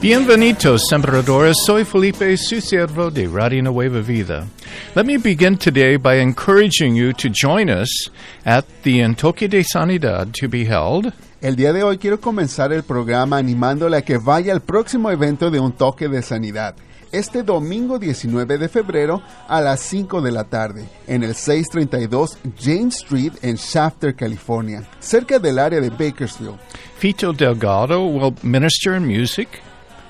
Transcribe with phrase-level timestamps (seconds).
[0.00, 1.56] Bienvenidos, sembradores.
[1.66, 4.46] Soy Felipe, su siervo de Radio Nueva Vida.
[4.94, 8.08] Let me begin today by encouraging you to join us
[8.44, 12.82] at the Entoque de Sanidad to be held El día de hoy quiero comenzar el
[12.82, 16.74] programa animándole a que vaya al próximo evento de un toque de sanidad.
[17.12, 22.96] Este domingo 19 de febrero a las 5 de la tarde en el 632 James
[22.96, 26.58] Street en Shafter, California, cerca del área de Bakersfield.
[26.98, 29.48] Fito Delgado will minister in music,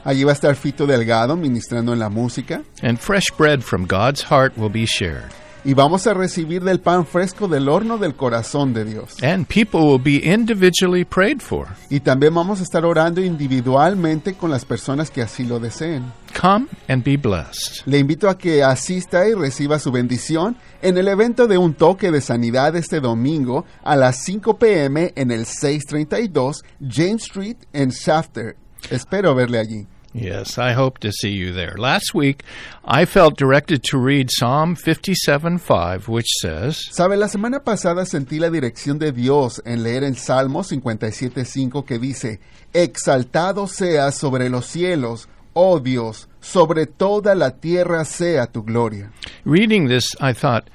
[0.05, 4.23] Allí va a estar Fito Delgado ministrando en la música and fresh bread from God's
[4.23, 5.33] heart will be shared.
[5.65, 9.23] y vamos a recibir del pan fresco del horno del corazón de Dios.
[9.23, 11.69] And people will be individually prayed for.
[11.91, 16.05] Y también vamos a estar orando individualmente con las personas que así lo deseen.
[16.41, 17.83] Come and be blessed.
[17.87, 22.11] Le invito a que asista y reciba su bendición en el evento de un toque
[22.11, 28.57] de sanidad este domingo a las 5 pm en el 632 James Street en Shafter.
[28.91, 29.87] Espero verle allí.
[30.15, 31.77] Yes, I hope to see you there.
[31.77, 32.43] Last week,
[32.85, 38.49] I felt directed to read Psalm 57:5, which says, Sabe, la semana pasada sentí la
[38.49, 42.41] dirección de Dios en leer el Salmo 57.5 que dice,
[42.73, 49.13] Exaltado seas sobre los cielos, oh Dios, sobre toda la tierra sea tu gloria.
[49.45, 50.71] Reading this, I thought,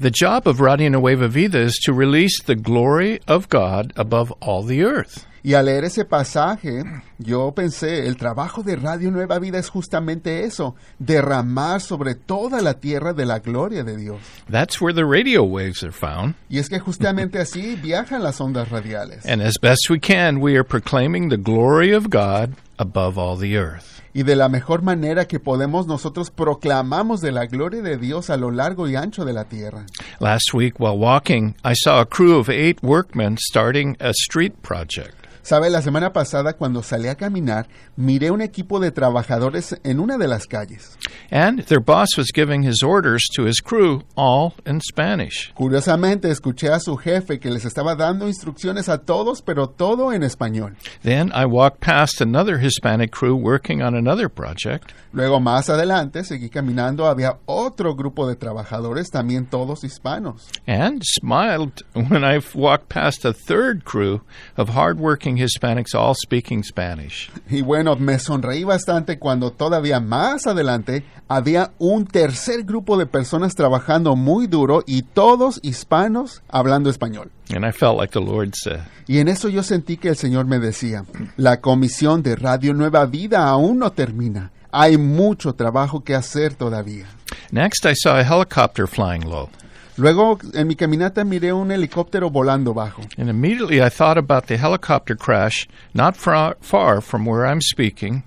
[0.00, 4.62] the job of Radio Nueva Vida is to release the glory of God above all
[4.62, 5.26] the earth.
[5.48, 6.84] Y al leer ese pasaje,
[7.16, 12.74] yo pensé, el trabajo de Radio Nueva Vida es justamente eso, derramar sobre toda la
[12.74, 14.18] tierra de la gloria de Dios.
[14.50, 16.34] That's where the radio waves are found.
[16.50, 19.24] Y es que justamente así viajan las ondas radiales.
[19.24, 23.56] And as best we can, we are proclaiming the glory of God above all the
[23.56, 24.02] earth.
[24.12, 28.36] Y de la mejor manera que podemos nosotros proclamamos de la gloria de Dios a
[28.36, 29.86] lo largo y ancho de la tierra.
[30.20, 35.24] Last week, while walking, I saw a crew of eight workmen starting a street project.
[35.48, 40.18] Sabe, la semana pasada cuando salí a caminar, miré un equipo de trabajadores en una
[40.18, 40.98] de las calles.
[41.30, 45.50] And their boss was giving his orders to his crew, all in Spanish.
[45.54, 50.22] Curiosamente, escuché a su jefe que les estaba dando instrucciones a todos, pero todo en
[50.22, 50.76] español.
[51.02, 56.50] Then I walked past another Hispanic crew working on another project, Luego, más adelante, seguí
[56.50, 60.50] caminando, había otro grupo de trabajadores, también todos hispanos.
[60.66, 64.20] and smiled when I walked past a third crew
[64.58, 67.30] of hardworking Hispanics, all speaking Spanish.
[67.48, 73.54] Y bueno, me sonreí bastante cuando todavía más adelante había un tercer grupo de personas
[73.54, 77.30] trabajando muy duro y todos hispanos hablando español.
[77.54, 80.46] And I felt like the Lord said, Y en eso yo sentí que el Señor
[80.46, 81.04] me decía,
[81.36, 84.52] la comisión de Radio Nueva Vida aún no termina.
[84.70, 87.06] Hay mucho trabajo que hacer todavía.
[87.50, 89.48] Next, I saw a helicopter flying low.
[89.98, 93.02] Luego, en mi caminata miré un helicóptero volando bajo.
[93.18, 98.22] And immediately I thought about the helicopter crash not far, far from where I'm speaking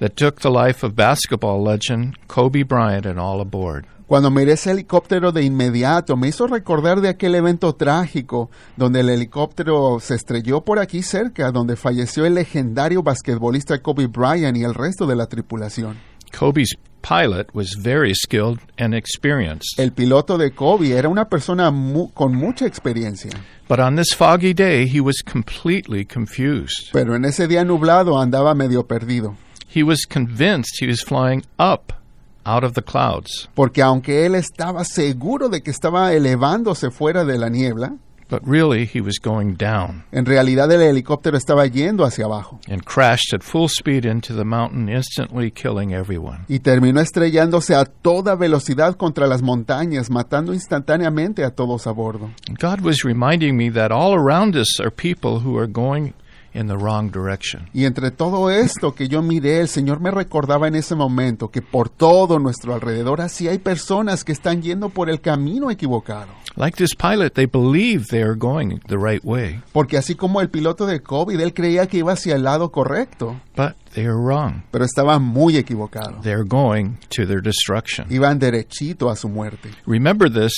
[0.00, 3.86] that took the life of basketball legend Kobe Bryant and all aboard.
[4.06, 9.08] Cuando miré ese helicóptero de inmediato, me hizo recordar de aquel evento trágico donde el
[9.08, 14.74] helicóptero se estrelló por aquí cerca, donde falleció el legendario basquetbolista Kobe Bryant y el
[14.74, 15.96] resto de la tripulación.
[16.36, 19.78] Kobe's pilot was very skilled and experienced.
[19.78, 23.30] El piloto de Kobe era una persona mu- con mucha experiencia,
[23.68, 26.90] But on this foggy day, he was completely confused.
[26.92, 29.36] pero en ese día nublado andaba medio perdido,
[29.74, 31.92] He was convinced he was flying up
[32.46, 37.38] out of the clouds, porque aunque él estaba seguro de que estaba elevándose fuera de
[37.38, 37.96] la niebla,
[38.28, 42.84] but really he was going down en realidad el helicóptero estaba yendo hacia abajo and
[42.84, 46.44] crashed at full speed into the mountain, instantly killing everyone.
[46.48, 52.30] y terminó estrellándose a toda velocidad contra las montañas, matando instantáneamente a todos a bordo.
[52.60, 56.14] God was reminding me that all around us are people who are going
[56.54, 57.68] in the wrong direction.
[57.74, 61.60] Y entre todo esto que yo miré, el Señor me recordaba en ese momento que
[61.62, 66.28] por todo nuestro alrededor así hay personas que están yendo por el camino equivocado.
[66.56, 70.50] Like this pilot, they believe they are going the right way, Porque así como el
[70.50, 74.62] piloto de COVID, él creía que iba hacia el lado correcto, but they are wrong.
[74.70, 76.20] pero estaba muy equivocado.
[76.22, 78.06] They're going to their destruction.
[78.08, 79.70] Iban derechito a su muerte.
[79.84, 80.52] Remember this.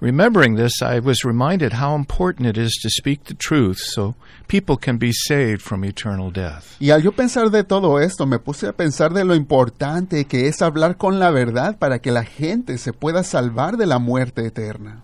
[0.00, 4.14] Remembering this, I was reminded how important it is to speak the truth so
[4.48, 6.74] people can be saved from eternal death.
[6.80, 10.48] Y al yo pensar de todo esto, me puse a pensar de lo importante que
[10.48, 14.46] es hablar con la verdad para que la gente se pueda salvar de la muerte
[14.46, 15.02] eterna.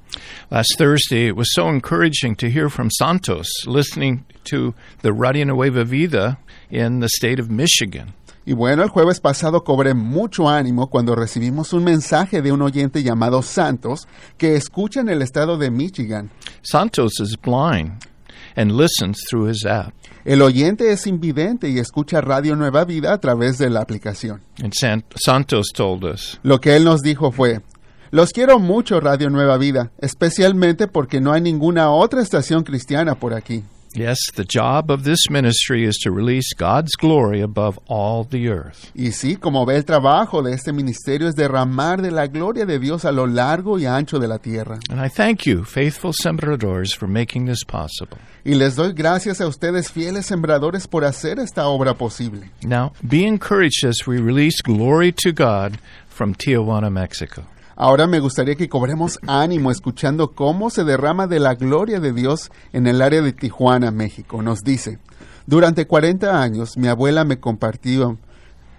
[0.51, 5.85] Last Thursday, it was so encouraging to hear from Santos listening to the Radio Nueva
[5.85, 6.39] Vida
[6.71, 8.15] in the state of Michigan.
[8.49, 13.03] Y bueno, el jueves pasado cobré mucho ánimo cuando recibimos un mensaje de un oyente
[13.03, 14.07] llamado Santos
[14.39, 16.31] que escucha en el estado de Michigan.
[16.63, 17.95] Santos is blind
[18.55, 19.93] and listens through his app.
[20.25, 24.41] El oyente es invidente y escucha Radio Nueva Vida a través de la aplicación.
[24.63, 27.61] And San- Santos told us, Lo que él nos dijo fue,
[28.13, 33.35] los quiero mucho Radio Nueva Vida, especialmente porque no hay ninguna otra estación cristiana por
[33.35, 33.65] aquí.
[33.97, 38.91] Yes, the job of this ministry is to release God's glory above all the earth.
[38.95, 42.79] Y sí, como ve el trabajo de este ministerio es derramar de la gloria de
[42.79, 44.79] Dios a lo largo y ancho de la tierra.
[44.91, 48.19] And I thank you, faithful sembradores, for making this possible.
[48.45, 52.51] Y les doy gracias a ustedes, fieles sembradores, por hacer esta obra posible.
[52.63, 55.79] Now, be encouraged as we release glory to God
[56.09, 57.45] from Tijuana, Mexico.
[57.79, 62.51] Ahora me gustaría que cobremos ánimo escuchando cómo se derrama de la gloria de Dios
[62.73, 64.41] en el área de Tijuana, México.
[64.41, 64.99] Nos dice,
[65.47, 68.17] durante 40 años mi abuela me compartió,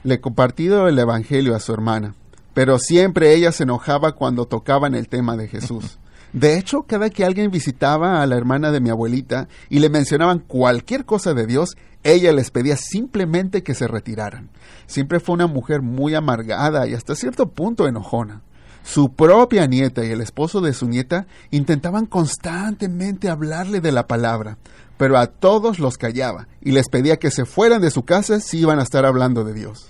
[0.04, 2.16] le compartió el Evangelio a su hermana,
[2.56, 6.00] pero siempre ella se enojaba cuando tocaban el tema de Jesús.
[6.34, 10.40] De hecho, cada que alguien visitaba a la hermana de mi abuelita y le mencionaban
[10.40, 14.50] cualquier cosa de Dios, ella les pedía simplemente que se retiraran.
[14.88, 18.42] Siempre fue una mujer muy amargada y hasta cierto punto enojona.
[18.88, 24.58] Su propia nieta y el esposo de su nieta intentaban constantemente hablarle de la palabra,
[24.96, 28.60] pero a todos los callaba y les pedía que se fueran de su casa si
[28.60, 29.90] iban a estar hablando de Dios.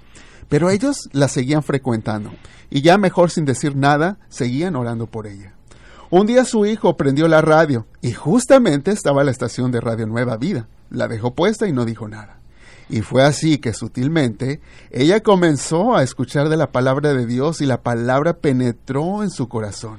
[0.50, 2.32] Pero ellos la seguían frecuentando
[2.72, 5.54] y ya mejor sin decir nada, seguían orando por ella.
[6.10, 10.38] Un día su hijo prendió la radio y justamente estaba la estación de Radio Nueva
[10.38, 10.68] Vida.
[10.90, 12.40] La dejó puesta y no dijo nada.
[12.90, 14.62] Y fue así que sutilmente
[14.92, 19.50] ella comenzó a escuchar de la palabra de Dios y la palabra penetró en su
[19.50, 19.98] corazón.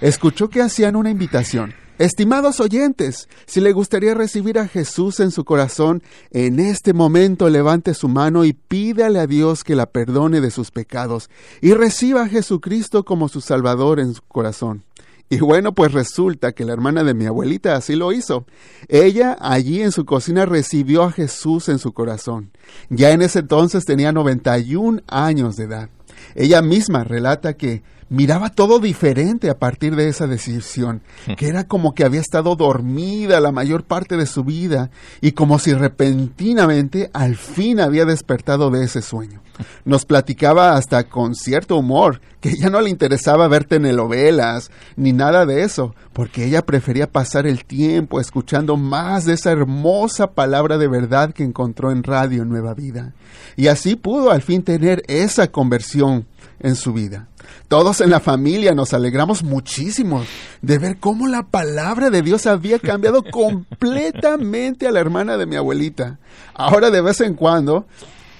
[0.00, 1.74] Escuchó que hacían una invitación.
[1.96, 6.02] Estimados oyentes, si le gustaría recibir a Jesús en su corazón,
[6.32, 10.72] en este momento levante su mano y pídale a Dios que la perdone de sus
[10.72, 11.30] pecados
[11.60, 14.82] y reciba a Jesucristo como su Salvador en su corazón.
[15.30, 18.46] Y bueno, pues resulta que la hermana de mi abuelita así lo hizo.
[18.88, 22.50] Ella allí en su cocina recibió a Jesús en su corazón.
[22.90, 25.90] Ya en ese entonces tenía 91 años de edad.
[26.34, 27.82] Ella misma relata que
[28.14, 31.02] miraba todo diferente a partir de esa decisión,
[31.36, 34.90] que era como que había estado dormida la mayor parte de su vida
[35.20, 39.42] y como si repentinamente al fin había despertado de ese sueño.
[39.84, 45.46] Nos platicaba hasta con cierto humor que ya no le interesaba ver telenovelas ni nada
[45.46, 50.88] de eso, porque ella prefería pasar el tiempo escuchando más de esa hermosa palabra de
[50.88, 53.12] verdad que encontró en Radio Nueva Vida.
[53.56, 56.26] Y así pudo al fin tener esa conversión
[56.60, 57.28] en su vida.
[57.68, 60.24] Todos en la familia nos alegramos muchísimo
[60.62, 65.56] de ver cómo la palabra de Dios había cambiado completamente a la hermana de mi
[65.56, 66.18] abuelita.
[66.54, 67.86] Ahora de vez en cuando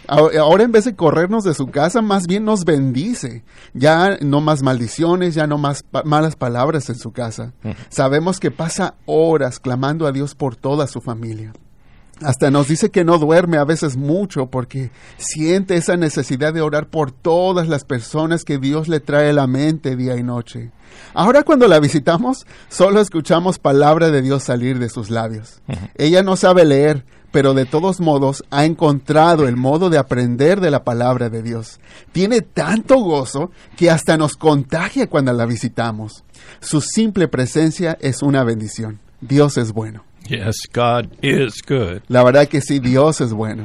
[0.06, 3.42] Ahora en vez de corrernos de su casa, más bien nos bendice.
[3.72, 7.52] Ya no más maldiciones, ya no más pa malas palabras en su casa.
[7.88, 11.52] Sabemos que pasa horas clamando a Dios por toda su familia.
[12.22, 16.88] Hasta nos dice que no duerme a veces mucho porque siente esa necesidad de orar
[16.88, 20.70] por todas las personas que Dios le trae a la mente día y noche.
[21.12, 25.60] Ahora cuando la visitamos, solo escuchamos palabra de Dios salir de sus labios.
[25.96, 30.70] Ella no sabe leer, pero de todos modos ha encontrado el modo de aprender de
[30.70, 31.80] la palabra de Dios.
[32.12, 36.22] Tiene tanto gozo que hasta nos contagia cuando la visitamos.
[36.60, 39.00] Su simple presencia es una bendición.
[39.20, 40.04] Dios es bueno.
[40.28, 42.02] Yes, God is good.
[42.08, 43.64] La verdad que sí, Dios es bueno.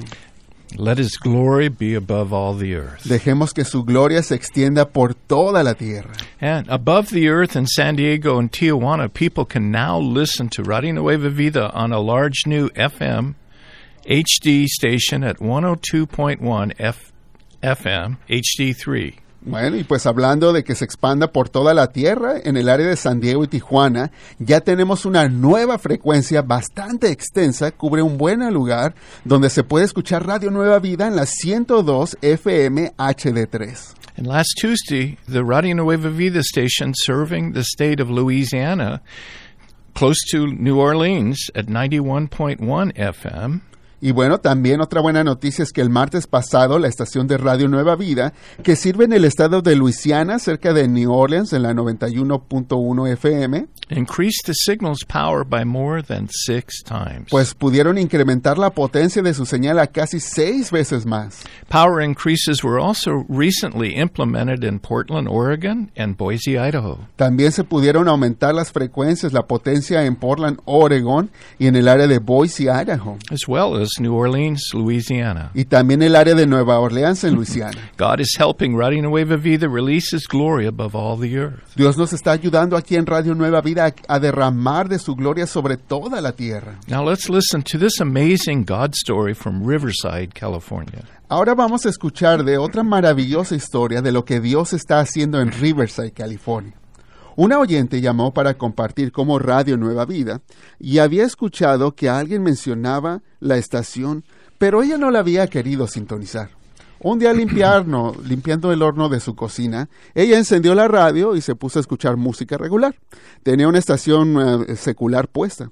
[0.78, 3.04] Let his glory be above all the earth.
[3.04, 6.12] Dejemos que su gloria se extienda por toda la tierra.
[6.40, 10.94] And above the earth in San Diego and Tijuana, people can now listen to Radio
[10.94, 13.34] Nueva Vida on a large new FM
[14.06, 17.12] HD station at 102.1 F-
[17.64, 19.16] FM HD3.
[19.42, 22.88] Bueno, y pues hablando de que se expanda por toda la tierra, en el área
[22.88, 28.42] de San Diego y Tijuana, ya tenemos una nueva frecuencia bastante extensa, cubre un buen
[28.54, 33.96] lugar, donde se puede escuchar Radio Nueva Vida en la 102 FM HD3.
[34.18, 39.02] And last Tuesday, the Radio Nueva Vida station serving the state of Louisiana,
[39.94, 42.60] close to New Orleans at 91.1
[42.98, 43.62] FM,
[44.02, 47.68] Y bueno, también otra buena noticia es que el martes pasado la estación de Radio
[47.68, 51.74] Nueva Vida, que sirve en el estado de Luisiana, cerca de New Orleans, en la
[51.74, 57.28] 91.1 FM, increased the signal's power by more than six times.
[57.30, 61.44] pues pudieron incrementar la potencia de su señal a casi seis veces más.
[61.70, 67.00] Power increases were also recently implemented in Portland, Oregon, and Boise, Idaho.
[67.16, 72.08] También se pudieron aumentar las frecuencias, la potencia en Portland, Oregon y en el área
[72.08, 73.18] de Boise, Idaho.
[73.32, 75.52] as well as as New Orleans, Louisiana.
[75.54, 77.92] y también el área de Nueva Orleans en Luisiana.
[77.98, 81.76] God is helping Radio Nueva Vida release His glory above all the earth.
[81.76, 85.78] Dios nos está ayudando aquí en Radio Nueva Vida a derramar de su gloria sobre
[85.78, 86.80] toda la tierra.
[86.88, 91.04] Now let's listen to this amazing God story from Riverside, California.
[91.30, 95.52] Ahora vamos a escuchar de otra maravillosa historia de lo que Dios está haciendo en
[95.52, 96.74] Riverside, California.
[97.40, 100.42] Una oyente llamó para compartir cómo Radio Nueva Vida
[100.78, 104.26] y había escuchado que alguien mencionaba la estación,
[104.58, 106.50] pero ella no la había querido sintonizar.
[107.00, 111.80] Un día limpiando el horno de su cocina, ella encendió la radio y se puso
[111.80, 112.94] a escuchar música regular.
[113.42, 115.72] Tenía una estación eh, secular puesta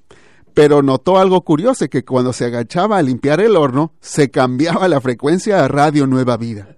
[0.54, 5.00] pero notó algo curioso, que cuando se agachaba a limpiar el horno, se cambiaba la
[5.00, 6.76] frecuencia a Radio Nueva Vida.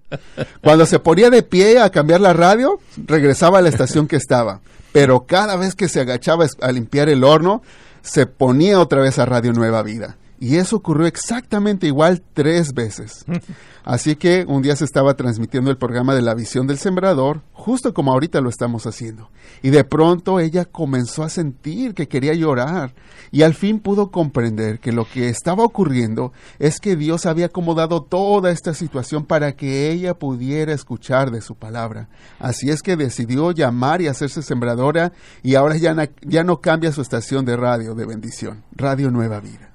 [0.62, 4.60] Cuando se ponía de pie a cambiar la radio, regresaba a la estación que estaba.
[4.92, 7.62] Pero cada vez que se agachaba a limpiar el horno,
[8.02, 10.16] se ponía otra vez a Radio Nueva Vida.
[10.40, 13.26] Y eso ocurrió exactamente igual tres veces.
[13.84, 17.92] Así que un día se estaba transmitiendo el programa de la visión del sembrador, justo
[17.92, 19.30] como ahorita lo estamos haciendo.
[19.62, 22.94] Y de pronto ella comenzó a sentir que quería llorar
[23.30, 28.02] y al fin pudo comprender que lo que estaba ocurriendo es que Dios había acomodado
[28.02, 32.08] toda esta situación para que ella pudiera escuchar de su palabra.
[32.38, 37.02] Así es que decidió llamar y hacerse sembradora y ahora ya, ya no cambia su
[37.02, 39.70] estación de radio de bendición, Radio Nueva Vida.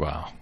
[0.00, 0.32] Wow.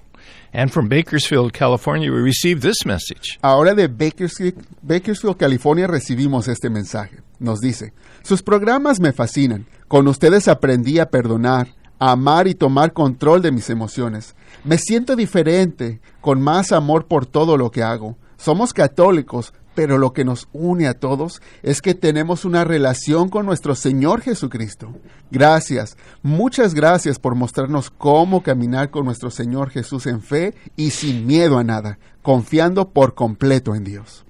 [0.53, 3.39] And from Bakersfield, California, we received this message.
[3.43, 7.23] Ahora de Bakersfield, Bakersfield, California, recibimos este mensaje.
[7.41, 9.67] Nos dice, sus programas me fascinan.
[9.89, 14.37] Con ustedes aprendí a perdonar, a amar y tomar control de mis emociones.
[14.63, 18.17] Me siento diferente, con más amor por todo lo que hago.
[18.37, 23.47] Somos católicos, pero lo que nos une a todos es que tenemos una relación con
[23.47, 24.93] nuestro Señor Jesucristo.
[25.31, 31.29] Gracias, muchas gracias por mostrarnos cómo caminar con nuestro Señor Jesús en fe y sin
[31.29, 34.25] miedo a nada, confiando por completo en Dios.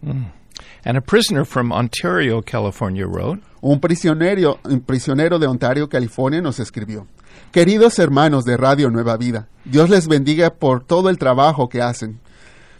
[0.84, 6.60] And a prisoner from Ontario, California wrote, Un prisionero, un prisionero de Ontario, California, nos
[6.60, 7.06] escribió.
[7.52, 12.20] Queridos hermanos de Radio Nueva Vida, Dios les bendiga por todo el trabajo que hacen.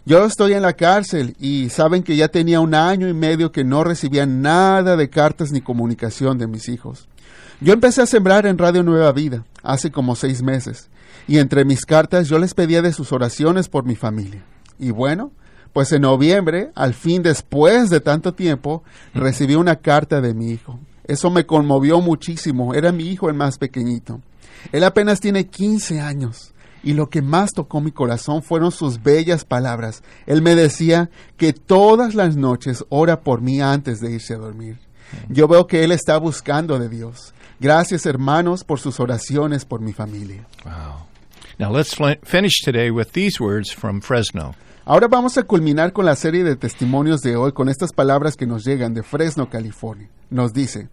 [0.05, 3.63] Yo estoy en la cárcel y saben que ya tenía un año y medio que
[3.63, 7.07] no recibía nada de cartas ni comunicación de mis hijos.
[7.61, 10.89] Yo empecé a sembrar en Radio Nueva Vida hace como seis meses
[11.27, 14.43] y entre mis cartas yo les pedía de sus oraciones por mi familia.
[14.79, 15.31] Y bueno,
[15.73, 20.79] pues en noviembre, al fin después de tanto tiempo, recibí una carta de mi hijo.
[21.03, 22.73] Eso me conmovió muchísimo.
[22.73, 24.21] Era mi hijo el más pequeñito.
[24.71, 26.53] Él apenas tiene 15 años.
[26.83, 30.03] Y lo que más tocó mi corazón fueron sus bellas palabras.
[30.25, 34.79] Él me decía que todas las noches ora por mí antes de irse a dormir.
[35.27, 37.33] Yo veo que él está buscando de Dios.
[37.59, 40.47] Gracias hermanos por sus oraciones por mi familia.
[40.63, 41.07] Wow.
[41.57, 44.55] Now let's finish today with these words from Fresno.
[44.85, 48.47] Ahora vamos a culminar con la serie de testimonios de hoy con estas palabras que
[48.47, 50.09] nos llegan de Fresno, California.
[50.29, 50.87] Nos dice,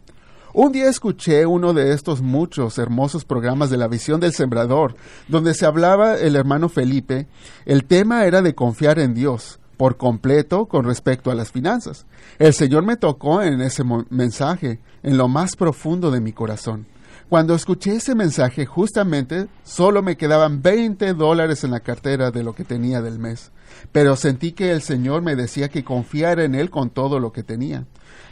[0.58, 4.96] un día escuché uno de estos muchos hermosos programas de la visión del sembrador,
[5.28, 7.26] donde se hablaba el hermano Felipe,
[7.66, 12.06] el tema era de confiar en Dios por completo con respecto a las finanzas.
[12.38, 16.86] El Señor me tocó en ese mensaje, en lo más profundo de mi corazón.
[17.28, 22.54] Cuando escuché ese mensaje, justamente solo me quedaban 20 dólares en la cartera de lo
[22.54, 23.50] que tenía del mes,
[23.90, 27.42] pero sentí que el Señor me decía que confiara en Él con todo lo que
[27.42, 27.84] tenía.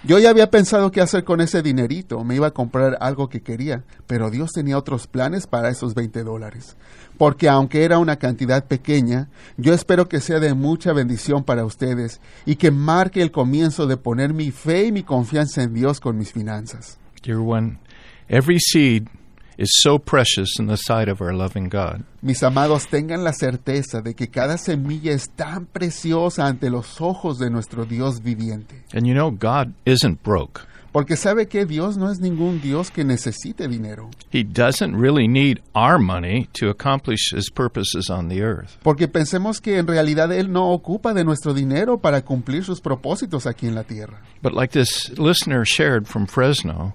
[0.05, 3.43] Yo ya había pensado qué hacer con ese dinerito, me iba a comprar algo que
[3.43, 6.77] quería, pero Dios tenía otros planes para esos 20 dólares.
[7.19, 12.21] Porque aunque era una cantidad pequeña, yo espero que sea de mucha bendición para ustedes
[12.47, 16.17] y que marque el comienzo de poner mi fe y mi confianza en Dios con
[16.17, 16.99] mis finanzas.
[17.25, 17.79] Dear one,
[18.29, 19.09] every seed
[19.57, 22.05] is so precious in the sight of our loving God.
[22.23, 27.39] Mis amados, tengan la certeza de que cada semilla es tan preciosa ante los ojos
[27.39, 28.85] de nuestro Dios viviente.
[28.93, 30.63] And you know, God isn't broke.
[30.95, 34.11] Porque sabe que Dios no es ningún Dios que necesite dinero.
[34.31, 38.79] He doesn't really need our money to accomplish his purposes on the earth.
[38.85, 43.45] Porque pensemos que en realidad Él no ocupa de nuestro dinero para cumplir sus propósitos
[43.49, 44.21] aquí en la tierra.
[44.41, 46.95] But like this listener shared from Fresno,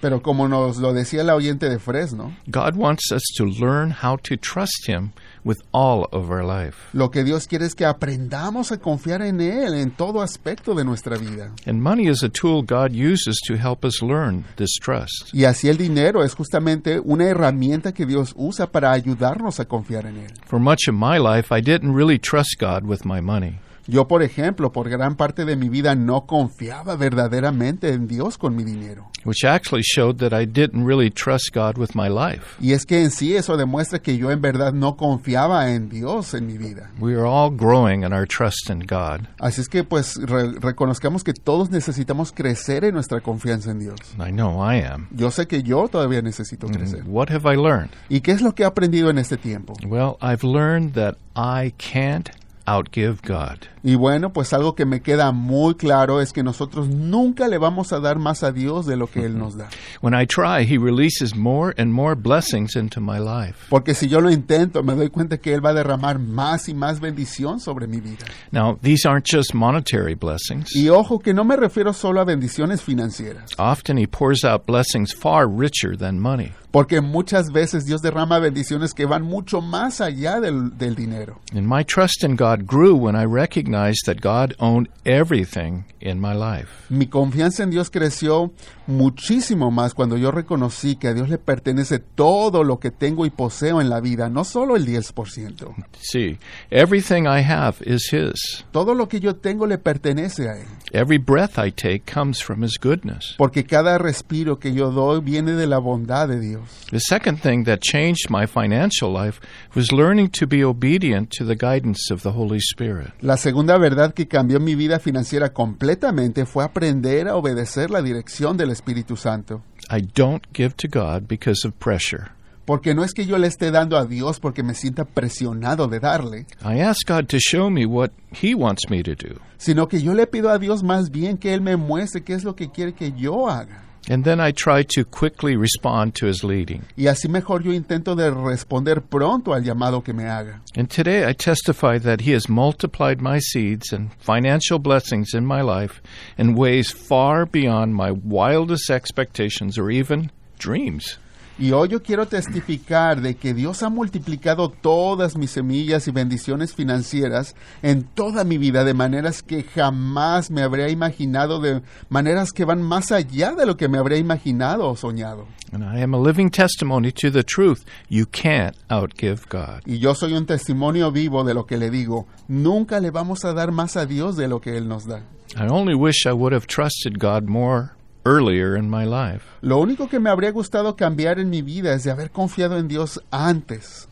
[0.00, 4.16] Pero como nos lo decía la oyente de Fresno, God wants us to learn how
[4.18, 5.10] to trust him
[5.44, 6.76] with all of our life.
[6.92, 10.84] lo que Dios quiere es que aprendamos a confiar en Él en todo aspecto de
[10.84, 11.52] nuestra vida.
[11.66, 15.32] And money is a tool God uses to help us learn this trust.
[15.32, 20.06] Y así el dinero es justamente una herramienta que Dios usa para ayudarnos a confiar
[20.06, 20.32] en Él.
[20.46, 23.58] For much of my life, I didn't really trust God with my money.
[23.88, 28.54] Yo, por ejemplo, por gran parte de mi vida no confiaba verdaderamente en Dios con
[28.54, 29.08] mi dinero.
[29.24, 32.56] which actually showed that I didn't really trust God with my life.
[32.60, 36.32] Y es que en sí eso demuestra que yo en verdad no confiaba en Dios
[36.34, 36.90] en mi vida.
[37.00, 39.26] We are all growing in our trust in God.
[39.38, 43.98] Así es que pues re- reconozcamos que todos necesitamos crecer en nuestra confianza en Dios.
[44.18, 45.08] I know I am.
[45.10, 47.02] Yo sé que yo todavía necesito crecer.
[47.06, 47.90] What have I learned?
[48.08, 49.74] ¿Y qué es lo que he aprendido en este tiempo?
[49.86, 52.30] Well, I've learned that I can't
[52.66, 53.66] outgive God.
[53.88, 57.94] Y bueno, pues algo que me queda muy claro es que nosotros nunca le vamos
[57.94, 59.70] a dar más a Dios de lo que Él nos da.
[60.02, 63.56] When I try, He releases more and more blessings into my life.
[63.70, 66.74] Porque si yo lo intento, me doy cuenta que Él va a derramar más y
[66.74, 68.26] más bendición sobre mi vida.
[68.52, 70.76] Now, these aren't just monetary blessings.
[70.76, 75.14] Y ojo que no me refiero solo a bendiciones financieras, Often He pours out blessings
[75.14, 76.52] far richer than money.
[76.70, 81.38] porque muchas veces Dios derrama bendiciones que van mucho más allá del, del dinero.
[81.54, 86.34] And my trust in God grew when I recognized that God owned everything in my
[86.34, 86.68] life.
[86.90, 88.52] Mi confianza en Dios creció
[88.86, 93.30] muchísimo más cuando yo reconocí que a Dios le pertenece todo lo que tengo y
[93.30, 95.74] poseo en la vida, no solo el 10%.
[96.00, 96.38] See,
[96.70, 98.64] everything I have is His.
[98.72, 102.62] Todo lo que yo tengo le pertenece a Él, Every breath I take comes from
[102.64, 103.34] His goodness.
[103.36, 106.62] porque cada respiro que yo doy viene de la bondad de Dios.
[106.90, 109.40] The second thing that changed my financial life
[109.74, 113.12] was learning to be obedient to the guidance of the Holy Spirit.
[113.20, 118.56] La segunda verdad que cambió mi vida financiera completamente fue aprender a obedecer la dirección
[118.56, 119.62] del Espíritu Santo.
[119.90, 122.26] I don't give to God because of pressure.
[122.64, 125.98] Porque no es que yo le esté dando a Dios porque me sienta presionado de
[125.98, 129.40] darle, I ask God to show me what He wants me to do.
[129.56, 132.44] sino que yo le pido a Dios más bien que Él me muestre qué es
[132.44, 133.82] lo que quiere que yo haga.
[134.08, 136.84] And then I try to quickly respond to His leading.
[136.96, 140.60] Y así mejor yo intento de responder pronto al llamado que me haga.
[140.74, 145.60] And today I testify that He has multiplied my seeds and financial blessings in my
[145.60, 146.00] life
[146.36, 151.18] in ways far beyond my wildest expectations or even dreams.
[151.60, 156.72] Y hoy yo quiero testificar de que Dios ha multiplicado todas mis semillas y bendiciones
[156.72, 162.64] financieras en toda mi vida de maneras que jamás me habría imaginado, de maneras que
[162.64, 165.46] van más allá de lo que me habría imaginado o soñado.
[165.72, 167.84] And I am a living testimony to the truth.
[168.08, 169.82] You can't outgive God.
[169.84, 172.26] Y yo soy un testimonio vivo de lo que le digo.
[172.46, 175.22] Nunca le vamos a dar más a Dios de lo que Él nos da.
[175.56, 177.97] I only wish I would have trusted God more
[178.28, 179.42] earlier in my life.
[179.62, 182.88] Lo único que me habría gustado cambiar en mi vida es de haber confiado en
[182.88, 184.06] Dios antes.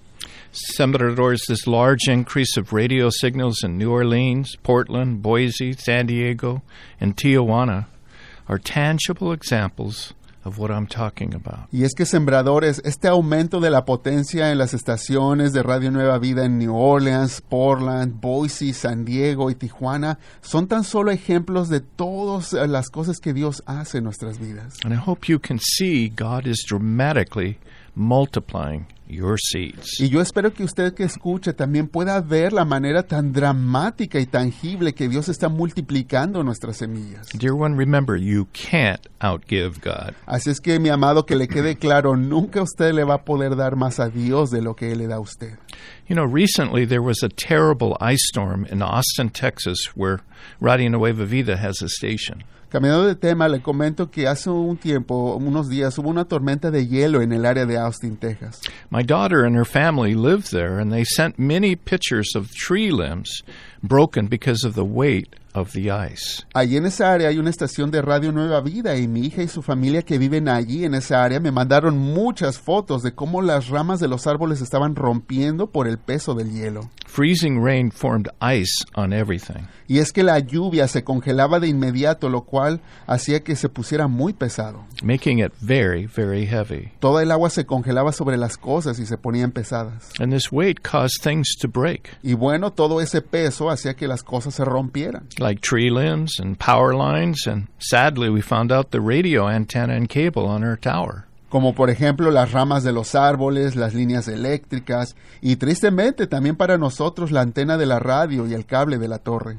[0.53, 6.63] Sembradores, this large increase of radio signals in New Orleans, Portland, Boise, San Diego,
[6.99, 7.87] and Tijuana
[8.49, 10.15] are tangible examples
[10.47, 11.69] of what I'm talking about.
[11.73, 16.19] Y es que sembradores, este aumento de la potencia en las estaciones de Radio Nueva
[16.19, 21.81] Vida en New Orleans, Portland, Boise, San Diego y Tijuana son tan solo ejemplos de
[21.81, 24.75] todas las cosas que Dios hace en nuestras vidas.
[24.85, 27.59] And I hope you can see God is dramatically
[27.95, 30.01] multiplying your seeds.
[30.01, 34.27] Y yo espero que usted que escuche también pueda ver la manera tan dramática y
[34.27, 37.29] tangible que Dios está multiplicando nuestras semillas.
[37.39, 40.15] Dear one, remember, you can't outgive God.
[40.27, 43.57] Así es que mi amado, que le quede claro, nunca usted le va a poder
[43.57, 45.59] dar más a Dios de lo que Él le da a usted.
[46.09, 50.21] You know, recently there was a terrible ice storm in Austin, Texas, where
[50.61, 52.45] Radio Nueva Vida has a station.
[52.69, 56.89] Cambiando de tema, le comento que hace un tiempo, unos días, hubo una tormenta de
[56.89, 58.61] hielo en el área de Austin, Texas.
[58.91, 63.45] My daughter and her family live there, and they sent many pictures of tree limbs
[63.87, 66.45] broken because of the weight of the ice.
[66.53, 69.49] Allí en esa área hay una estación de Radio Nueva Vida y mi hija y
[69.49, 73.69] su familia que viven allí en esa área me mandaron muchas fotos de cómo las
[73.69, 76.91] ramas de los árboles estaban rompiendo por el peso del hielo.
[77.07, 79.63] Freezing rain formed ice on everything.
[79.89, 84.09] Y es que la lluvia se congelaba de inmediato, lo cual hacía que se pusiera
[84.09, 84.85] muy pesado.
[85.03, 86.93] making it very, very heavy.
[87.01, 90.11] Toda el agua se congelaba sobre las cosas y se ponían pesadas.
[90.21, 94.23] And this weight caused things to break, Y bueno, todo ese peso hacía que las
[94.23, 95.29] cosas se rompieran.
[95.39, 100.09] like tree limbs and power lines, and sadly, we found out the radio antenna and
[100.09, 101.25] cable on our tower.
[101.49, 106.77] como por ejemplo las ramas de los árboles, las líneas eléctricas y tristemente también para
[106.77, 109.57] nosotros la antena de la radio y el cable de la torre.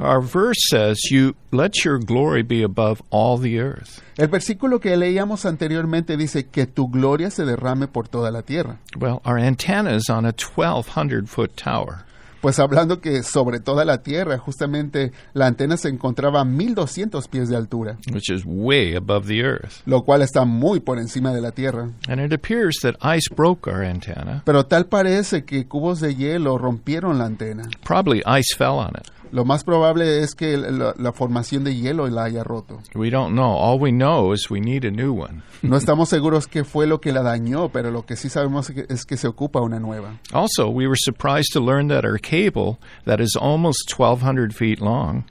[0.00, 4.00] Our verse says, You let your glory be above all the earth.
[4.16, 8.78] El versículo que leíamos anteriormente dice que tu gloria se derrame por toda la tierra.
[8.98, 12.04] Well, our antenna is on a 1,200 foot tower.
[12.40, 17.48] Pues hablando que sobre toda la tierra, justamente la antena se encontraba a 1200 pies
[17.48, 19.82] de altura, which is way above the earth.
[19.86, 21.88] lo cual está muy por encima de la tierra.
[22.08, 24.42] And it appears that ice broke our antenna.
[24.44, 27.68] Pero tal parece que cubos de hielo rompieron la antena.
[27.84, 29.08] Probably ice fell on it.
[29.32, 32.78] Lo más probable es que la, la formación de hielo la haya roto.
[32.94, 33.52] We don't know.
[33.56, 35.42] All we know is we need a new one.
[35.62, 39.04] No estamos seguros qué fue lo que la dañó, pero lo que sí sabemos es
[39.06, 40.18] que- se ocupa una nueva.
[40.32, 45.24] Also, we were surprised to learn that our cable, that is almost 1,200 feet long,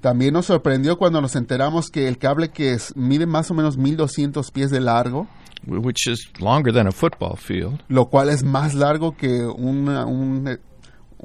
[0.00, 3.78] También nos sorprendió cuando nos enteramos que el cable que es- mide más o menos
[3.78, 5.26] 1200 pies de largo,
[5.66, 10.04] wh- which is longer than a football field, lo cual es más largo que una-
[10.04, 10.58] un,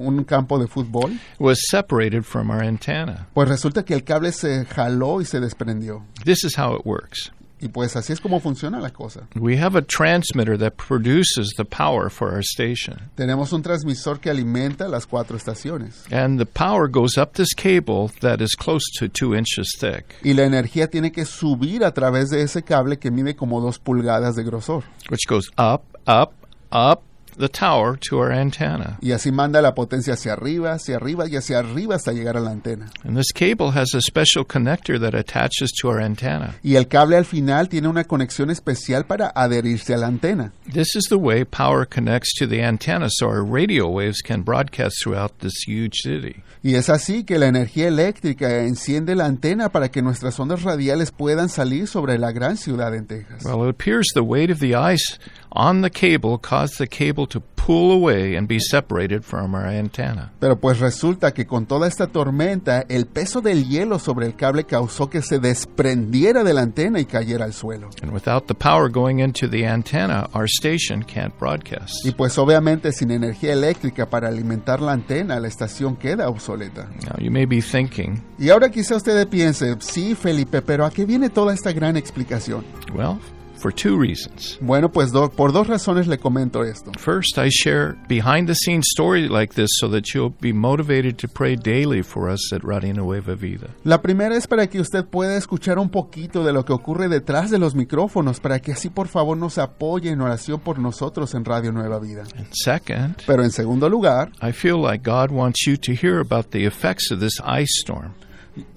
[0.00, 3.26] un campo de fútbol, was separated from our antenna.
[3.34, 6.02] pues resulta que el cable se jaló y se desprendió.
[6.24, 7.30] This is how it works.
[7.62, 9.28] Y pues así es como funciona la cosa.
[9.36, 13.10] We have a transmitter that produces the power for our station.
[13.16, 16.04] Tenemos un transmisor que alimenta las cuatro estaciones.
[16.10, 20.32] And the power goes up this cable that is close to two inches thick, Y
[20.32, 24.36] la energía tiene que subir a través de ese cable que mide como dos pulgadas
[24.36, 24.84] de grosor.
[25.10, 26.32] which goes up, up,
[26.72, 27.02] up
[27.36, 28.98] the tower to our antenna.
[29.00, 32.40] Y así manda la potencia hacia arriba, hacia arriba y hacia arriba hasta llegar a
[32.40, 32.90] la antena.
[33.04, 36.54] And this cable has a special connector that attaches to our antenna.
[36.62, 40.52] Y el cable al final tiene una conexión especial para adherirse a la antena.
[40.72, 44.96] This is the way power connects to the antenna so our radio waves can broadcast
[45.02, 46.42] throughout this huge city.
[46.62, 51.10] Y es así que la energía eléctrica enciende la antena para que nuestras ondas radiales
[51.10, 53.44] puedan salir sobre la gran ciudad en Texas.
[53.44, 55.18] Well, it appears the weight of the ice
[55.52, 60.32] on the cable caused the cable to pull away and be separated from our antenna.
[60.40, 64.64] Pero pues resulta que con toda esta tormenta, el peso del hielo sobre el cable
[64.64, 67.90] causó que se desprendiera de la antena y cayera al suelo.
[68.02, 71.94] And without the power going into the antenna, our station can't broadcast.
[72.04, 76.88] Y pues obviamente sin energía eléctrica para alimentar la antena, la estación queda obsoleta.
[77.06, 81.04] Now, you may be thinking, Y ahora quizá usted piense, sí Felipe, pero ¿a qué
[81.04, 82.64] viene toda esta gran explicación?
[82.94, 83.18] well,
[83.60, 84.58] for two reasons.
[84.60, 86.90] Bueno, pues do- por dos razones le comento esto.
[86.98, 91.28] First, I share behind the scenes story like this so that you'll be motivated to
[91.28, 93.68] pray daily for us at Radio Nueva Vida.
[93.84, 97.50] La primera es para que usted pueda escuchar un poquito de lo que ocurre detrás
[97.50, 101.44] de los micrófonos, para que así por favor nos apoye en oración por nosotros en
[101.44, 102.24] Radio Nueva Vida.
[102.36, 106.50] And second, Pero en segundo lugar, I feel like God wants you to hear about
[106.50, 108.14] the effects of this ice storm.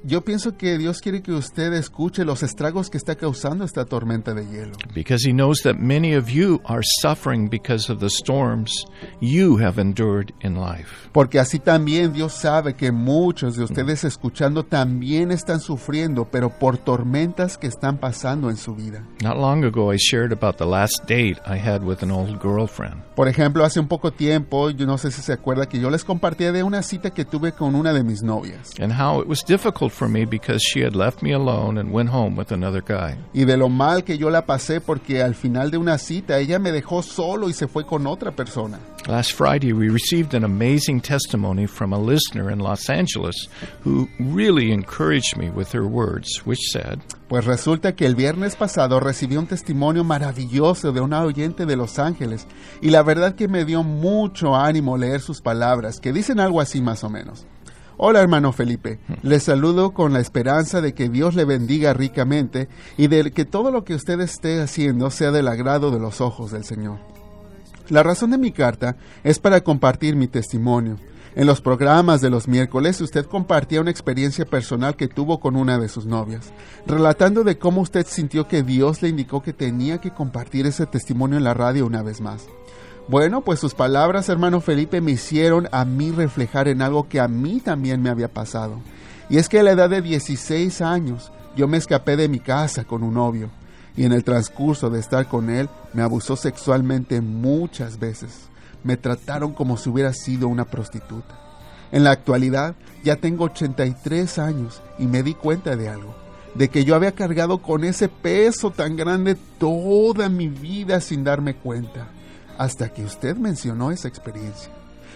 [0.04, 4.34] Yo pienso que Dios quiere que usted escuche los estragos que está causando esta tormenta
[4.34, 4.74] de hielo.
[4.94, 8.86] Because he knows that many of you are suffering because of the storms
[9.20, 11.10] you have endured in life.
[11.12, 16.78] Porque así también Dios sabe que muchos de ustedes escuchando también están sufriendo, pero por
[16.78, 19.04] tormentas que están pasando en su vida.
[19.22, 23.04] Not long ago, I shared about the last date I had with an old girlfriend.
[23.16, 26.04] Por ejemplo, hace un poco tiempo, yo no sé si se acuerda que yo les
[26.04, 28.72] compartí de una cita que tuve con una de mis novias.
[28.80, 32.10] And how it was difficult for me because she had left me alone and went
[32.10, 33.18] home with another guy.
[33.34, 36.60] Y de lo mal que yo la pasé porque al final de una cita ella
[36.60, 38.80] me dejó solo y se fue con otra persona.
[39.08, 43.50] Last Friday, we received an amazing testimony from a listener in Los Angeles
[43.84, 49.00] who really encouraged me with her words, which said, Pues resulta que el viernes pasado
[49.00, 52.48] recibí un testimonio maravilloso de una oyente de Los Ángeles
[52.82, 56.80] y la verdad que me dio mucho ánimo leer sus palabras, que dicen algo así
[56.80, 57.46] más o menos.
[57.98, 63.08] Hola hermano Felipe, les saludo con la esperanza de que Dios le bendiga ricamente y
[63.08, 66.64] de que todo lo que usted esté haciendo sea del agrado de los ojos del
[66.64, 66.98] Señor.
[67.90, 70.98] La razón de mi carta es para compartir mi testimonio.
[71.36, 75.78] En los programas de los miércoles usted compartía una experiencia personal que tuvo con una
[75.78, 76.52] de sus novias,
[76.88, 81.38] relatando de cómo usted sintió que Dios le indicó que tenía que compartir ese testimonio
[81.38, 82.48] en la radio una vez más.
[83.08, 87.28] Bueno, pues sus palabras, hermano Felipe, me hicieron a mí reflejar en algo que a
[87.28, 88.80] mí también me había pasado.
[89.30, 92.86] Y es que a la edad de 16 años yo me escapé de mi casa
[92.86, 93.50] con un novio
[93.98, 98.48] y en el transcurso de estar con él me abusó sexualmente muchas veces.
[98.84, 101.40] Me trataron como si hubiera sido una prostituta.
[101.92, 106.16] En la actualidad ya tengo 83 años y me di cuenta de algo,
[106.56, 111.56] de que yo había cargado con ese peso tan grande toda mi vida sin darme
[111.56, 112.08] cuenta,
[112.58, 114.72] hasta que usted mencionó esa experiencia.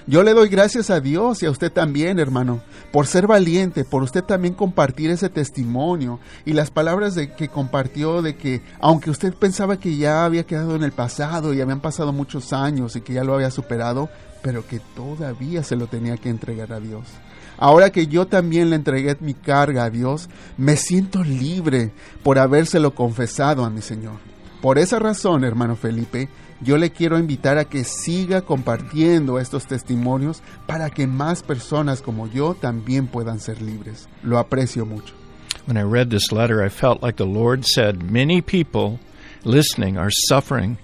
[0.09, 2.61] Yo le doy gracias a Dios y a usted también, hermano,
[2.93, 8.21] por ser valiente, por usted también compartir ese testimonio y las palabras de que compartió
[8.21, 12.13] de que aunque usted pensaba que ya había quedado en el pasado y habían pasado
[12.13, 14.09] muchos años y que ya lo había superado,
[14.41, 17.03] pero que todavía se lo tenía que entregar a Dios.
[17.57, 21.91] Ahora que yo también le entregué mi carga a Dios, me siento libre
[22.23, 24.15] por habérselo confesado a mi Señor.
[24.61, 26.29] Por esa razón, hermano Felipe,
[26.61, 32.27] yo le quiero invitar a que siga compartiendo estos testimonios para que más personas como
[32.27, 34.07] yo también puedan ser libres.
[34.23, 35.13] Lo aprecio mucho.
[35.67, 38.99] When I read this letter, I felt like the Lord said, Many people
[39.43, 40.77] listening are suffering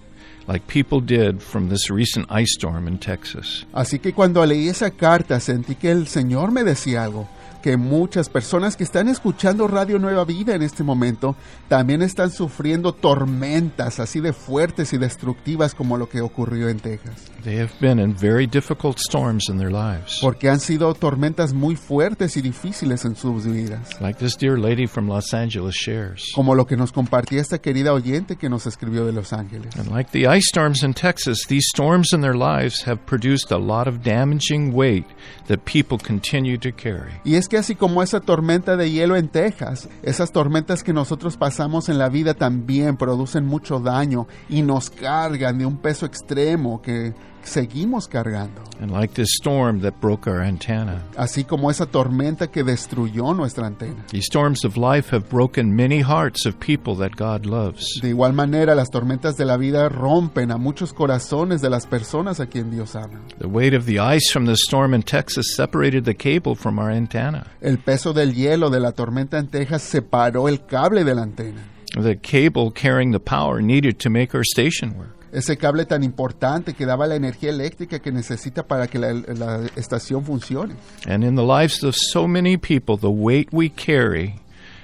[0.48, 3.66] like people did from this recent ice storm in Texas.
[3.74, 7.28] Así que cuando leí esa carta sentí que el Señor me decía algo,
[7.64, 11.38] que muchas personas que están escuchando Radio Nueva Vida en este momento
[11.70, 17.32] también están sufriendo tormentas así de fuertes y destructivas como lo que ocurrió en Texas.
[17.44, 20.20] They have been in very difficult storms in their lives.
[20.22, 24.00] Porque han sido tormentas muy fuertes y difíciles en sus vidas.
[24.02, 26.32] Like this dear lady from Los Angeles shares.
[26.36, 29.74] Como lo que nos compartía esta querida oyente que nos escribió de Los Ángeles.
[29.78, 33.58] And like the ice storms in Texas, these storms in their lives have produced a
[33.58, 35.06] lot of damaging weight
[35.48, 37.12] that people continue to carry.
[37.24, 41.38] Y es que así como esa tormenta de hielo en Texas, esas tormentas que nosotros
[41.38, 46.82] pasamos en la vida también producen mucho daño y nos cargan de un peso extremo
[46.82, 48.62] que seguimos cargando.
[48.80, 51.02] And like this storm that broke our antenna.
[51.16, 54.06] Así como esa tormenta que destruyó nuestra antena.
[54.10, 58.00] These storms of life have broken many hearts of people that God loves.
[58.02, 62.40] De igual manera, las tormentas de la vida rompen a muchos corazones de las personas
[62.40, 63.22] a quien Dios ama.
[63.40, 66.92] The weight of the ice from the storm in Texas separated the cable from our
[66.92, 67.48] antenna.
[67.62, 71.64] El peso del hielo de la tormenta en Texas separó el cable de la antena.
[71.96, 75.16] The cable carrying the power needed to make our station work.
[75.32, 79.66] Ese cable tan importante que daba la energía eléctrica que necesita para que la, la
[79.76, 80.76] estación funcione.
[81.08, 84.36] And in the lives of so many people, the weight we carry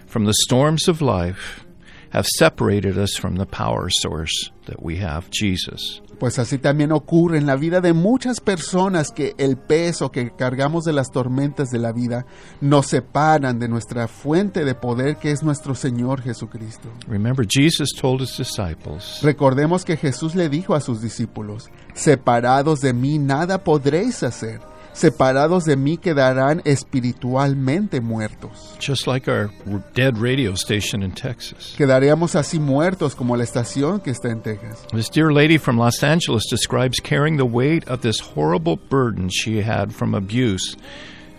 [0.07, 1.63] from the storms of life
[2.11, 6.01] have separated us from the power source that we have, Jesus.
[6.19, 10.83] Pues así también ocurre en la vida de muchas personas que el peso que cargamos
[10.83, 12.25] de las tormentas de la vida
[12.59, 16.89] nos separan de nuestra fuente de poder que es nuestro Señor Jesucristo.
[17.07, 22.93] Remember, Jesus told his disciples, Recordemos que Jesús le dijo a sus discípulos, separados de
[22.93, 24.59] mí nada podréis hacer,
[24.99, 28.75] separados de mí quedarán espiritualmente muertos.
[28.79, 29.49] just like our
[29.93, 31.75] dead radio station in Texas.
[31.77, 34.85] Quedaríamos así muertos como la estación que está en Texas.
[34.93, 39.61] This dear lady from Los Angeles describes carrying the weight of this horrible burden she
[39.61, 40.75] had from abuse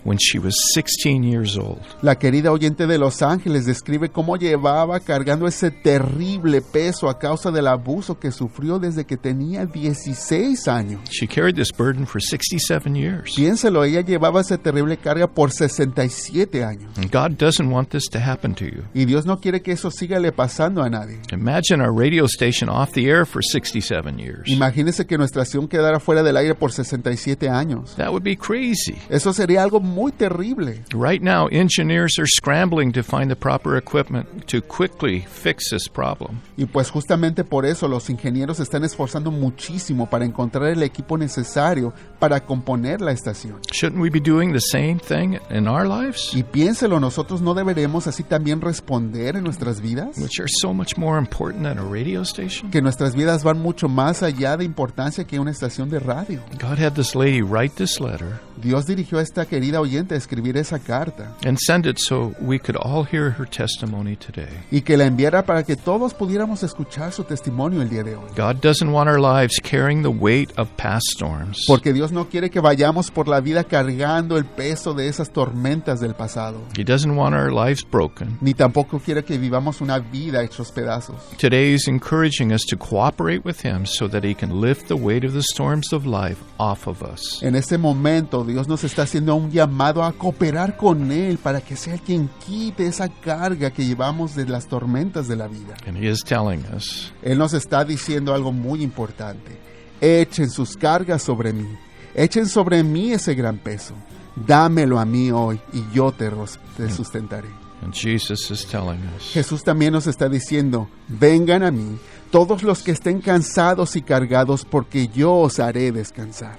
[0.05, 1.81] when she was 16 years old.
[2.03, 7.51] La querida oyente de Los Ángeles describe cómo llevaba cargando ese terrible peso a causa
[7.51, 11.01] del abuso que sufrió desde que tenía 16 años.
[11.11, 13.35] She carried this burden for 67 years.
[13.35, 16.97] Piénselo, ella llevaba esa terrible carga por 67 años.
[16.97, 18.85] And God doesn't want this to happen to you.
[18.95, 21.21] Y Dios no quiere que eso siga le pasando a nadie.
[21.33, 24.49] Imagine our radio station off the air for 67 years.
[24.49, 27.95] Imagínese que nuestra estación quedara fuera del aire por 67 años.
[27.97, 28.97] That would be crazy.
[29.09, 30.83] Eso sería algo muy terrible.
[30.93, 36.41] Right now, engineers are scrambling to find the proper equipment to quickly fix this problem.
[36.57, 41.93] Y pues justamente por eso los ingenieros están esforzando muchísimo para encontrar el equipo necesario
[42.19, 43.61] para componer la estación.
[43.73, 46.31] Shouldn't we be doing the same thing in our lives?
[46.35, 50.19] Y piénselo, nosotros no deberemos así también responder en nuestras vidas.
[50.19, 52.71] Which are so much more important than a radio station?
[52.71, 56.41] Que nuestras vidas van mucho más allá de importancia que una estación de radio.
[56.61, 60.57] God had this lady write this letter Dios dirigió a esta querida oyente a escribir
[60.57, 64.49] esa carta and send it so we could all hear her testimony today.
[64.71, 68.31] y que la enviara para que todos pudiéramos escuchar su testimonio el día de hoy.
[68.37, 71.65] God doesn't want our lives carrying the weight of past storms.
[71.67, 76.01] Porque Dios no quiere que vayamos por la vida cargando el peso de esas tormentas
[76.01, 76.61] del pasado.
[76.77, 78.39] He doesn't want our lives broken.
[78.41, 81.17] Ni tampoco quiere que vivamos una vida hechos pedazos.
[81.39, 85.25] Today is encouraging us to cooperate with Him so that He can lift the weight
[85.25, 87.43] of the storms of life off of us.
[87.43, 91.77] En este momento Dios nos está haciendo un llamado a cooperar con Él para que
[91.77, 95.77] sea quien quite esa carga que llevamos de las tormentas de la vida.
[95.87, 99.59] And He is telling us, Él nos está diciendo algo muy importante.
[100.01, 101.69] Echen sus cargas sobre mí.
[102.15, 103.95] Echen sobre mí ese gran peso.
[104.35, 106.31] Dámelo a mí hoy y yo te,
[106.77, 107.49] te sustentaré.
[107.83, 111.99] and Jesus is telling us, Jesús también nos está diciendo, vengan a mí
[112.31, 116.59] todos los que estén cansados y cargados porque yo os haré descansar.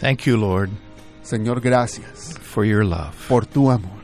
[0.00, 0.70] Thank you, Lord,
[1.22, 3.14] Señor, gracias for your love.
[3.28, 4.01] por tu amor.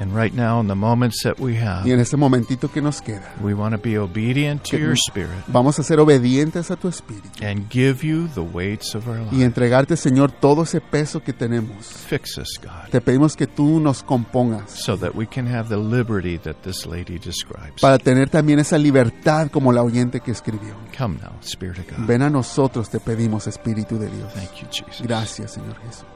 [0.00, 3.02] And right now, in the moments that we have, Y en este momentito que nos
[3.02, 6.88] queda, we want to be obedient to your Spirit vamos a ser obedientes a tu
[6.88, 11.34] espíritu and give you the weights of our y entregarte, Señor, todo ese peso que
[11.34, 11.86] tenemos.
[11.86, 15.76] Fix us, God, Te pedimos que tú nos compongas so that we can have the
[15.76, 17.80] liberty that this lady describes.
[17.82, 20.74] para tener también esa libertad como la oyente que escribió.
[20.96, 22.06] Come now, Spirit of God.
[22.06, 24.32] Ven a nosotros, te pedimos, Espíritu de Dios.
[24.32, 25.02] Thank you, Jesus.
[25.02, 26.06] Gracias, Señor Jesús.